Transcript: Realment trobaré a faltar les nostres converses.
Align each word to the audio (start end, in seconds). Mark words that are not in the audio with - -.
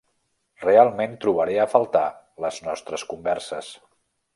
Realment 0.63 1.13
trobaré 1.25 1.59
a 1.65 1.69
faltar 1.75 2.03
les 2.47 2.61
nostres 2.71 3.09
converses. 3.15 3.75